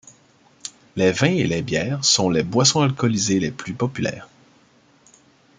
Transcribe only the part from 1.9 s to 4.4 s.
sont les boissons alcoolisées les plus populaires.